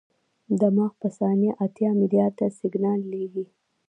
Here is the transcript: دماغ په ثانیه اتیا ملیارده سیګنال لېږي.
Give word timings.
دماغ 0.59 0.91
په 1.01 1.07
ثانیه 1.17 1.51
اتیا 1.65 1.89
ملیارده 2.01 2.47
سیګنال 2.59 2.99
لېږي. 3.11 3.45